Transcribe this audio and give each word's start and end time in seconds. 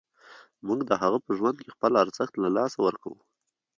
موږ 0.67 0.79
د 0.89 0.91
هغه 1.01 1.17
په 1.25 1.31
ژوند 1.37 1.57
کې 1.63 1.73
خپل 1.75 1.91
ارزښت 2.03 2.33
له 2.43 2.49
لاسه 2.57 2.77
ورکوو. 2.83 3.19